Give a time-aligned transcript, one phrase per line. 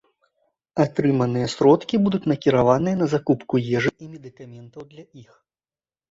[0.83, 5.29] Атрыманыя сродкі будуць накіраваныя на закупку ежы і медыкаментаў для іх.